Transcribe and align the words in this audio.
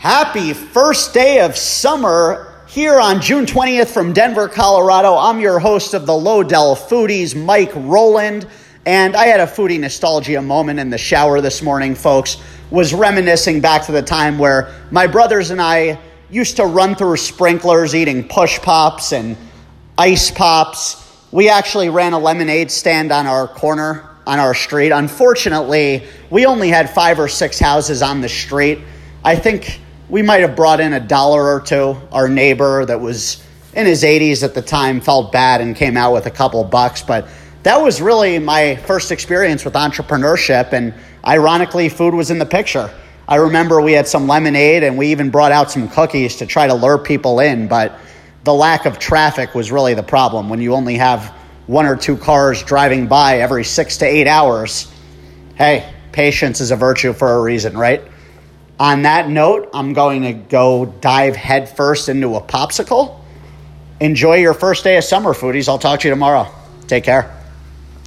Happy 0.00 0.54
first 0.54 1.12
day 1.12 1.40
of 1.40 1.54
summer 1.58 2.54
here 2.66 2.98
on 2.98 3.20
June 3.20 3.44
20th 3.44 3.88
from 3.88 4.14
Denver, 4.14 4.48
Colorado. 4.48 5.14
I'm 5.14 5.40
your 5.40 5.58
host 5.58 5.92
of 5.92 6.06
the 6.06 6.14
Lodell 6.14 6.74
Foodies, 6.74 7.36
Mike 7.36 7.72
Roland. 7.74 8.46
And 8.86 9.14
I 9.14 9.26
had 9.26 9.40
a 9.40 9.46
foodie 9.46 9.78
nostalgia 9.78 10.40
moment 10.40 10.80
in 10.80 10.88
the 10.88 10.96
shower 10.96 11.42
this 11.42 11.60
morning, 11.60 11.94
folks. 11.94 12.38
Was 12.70 12.94
reminiscing 12.94 13.60
back 13.60 13.84
to 13.84 13.92
the 13.92 14.00
time 14.00 14.38
where 14.38 14.74
my 14.90 15.06
brothers 15.06 15.50
and 15.50 15.60
I 15.60 15.98
used 16.30 16.56
to 16.56 16.64
run 16.64 16.94
through 16.94 17.18
sprinklers 17.18 17.94
eating 17.94 18.26
push 18.26 18.58
pops 18.58 19.12
and 19.12 19.36
ice 19.98 20.30
pops. 20.30 20.96
We 21.30 21.50
actually 21.50 21.90
ran 21.90 22.14
a 22.14 22.18
lemonade 22.18 22.70
stand 22.70 23.12
on 23.12 23.26
our 23.26 23.46
corner 23.46 24.08
on 24.26 24.38
our 24.38 24.54
street. 24.54 24.92
Unfortunately, 24.92 26.06
we 26.30 26.46
only 26.46 26.70
had 26.70 26.88
five 26.88 27.20
or 27.20 27.28
six 27.28 27.58
houses 27.58 28.00
on 28.00 28.22
the 28.22 28.30
street. 28.30 28.78
I 29.22 29.36
think 29.36 29.78
we 30.10 30.22
might 30.22 30.40
have 30.40 30.56
brought 30.56 30.80
in 30.80 30.92
a 30.92 31.00
dollar 31.00 31.54
or 31.54 31.60
two. 31.60 31.96
Our 32.10 32.28
neighbor 32.28 32.84
that 32.84 33.00
was 33.00 33.42
in 33.74 33.86
his 33.86 34.02
80s 34.02 34.42
at 34.42 34.54
the 34.54 34.62
time 34.62 35.00
felt 35.00 35.30
bad 35.30 35.60
and 35.60 35.76
came 35.76 35.96
out 35.96 36.12
with 36.12 36.26
a 36.26 36.30
couple 36.30 36.62
bucks, 36.64 37.02
but 37.02 37.28
that 37.62 37.80
was 37.80 38.02
really 38.02 38.38
my 38.40 38.74
first 38.74 39.12
experience 39.12 39.64
with 39.64 39.74
entrepreneurship. 39.74 40.72
And 40.72 40.94
ironically, 41.24 41.88
food 41.88 42.14
was 42.14 42.30
in 42.30 42.38
the 42.38 42.46
picture. 42.46 42.92
I 43.28 43.36
remember 43.36 43.80
we 43.80 43.92
had 43.92 44.08
some 44.08 44.26
lemonade 44.26 44.82
and 44.82 44.98
we 44.98 45.08
even 45.08 45.30
brought 45.30 45.52
out 45.52 45.70
some 45.70 45.88
cookies 45.88 46.36
to 46.36 46.46
try 46.46 46.66
to 46.66 46.74
lure 46.74 46.98
people 46.98 47.38
in, 47.38 47.68
but 47.68 47.96
the 48.42 48.52
lack 48.52 48.86
of 48.86 48.98
traffic 48.98 49.54
was 49.54 49.70
really 49.70 49.94
the 49.94 50.02
problem 50.02 50.48
when 50.48 50.60
you 50.60 50.74
only 50.74 50.96
have 50.96 51.28
one 51.68 51.86
or 51.86 51.94
two 51.94 52.16
cars 52.16 52.64
driving 52.64 53.06
by 53.06 53.38
every 53.38 53.62
six 53.62 53.98
to 53.98 54.06
eight 54.06 54.26
hours. 54.26 54.92
Hey, 55.54 55.88
patience 56.10 56.60
is 56.60 56.72
a 56.72 56.76
virtue 56.76 57.12
for 57.12 57.34
a 57.34 57.40
reason, 57.40 57.78
right? 57.78 58.02
On 58.80 59.02
that 59.02 59.28
note, 59.28 59.68
I'm 59.74 59.92
going 59.92 60.22
to 60.22 60.32
go 60.32 60.86
dive 60.86 61.36
headfirst 61.36 62.08
into 62.08 62.36
a 62.36 62.40
popsicle. 62.40 63.20
Enjoy 64.00 64.36
your 64.36 64.54
first 64.54 64.84
day 64.84 64.96
of 64.96 65.04
summer, 65.04 65.34
foodies. 65.34 65.68
I'll 65.68 65.78
talk 65.78 66.00
to 66.00 66.08
you 66.08 66.14
tomorrow. 66.14 66.50
Take 66.86 67.04
care. 67.04 67.39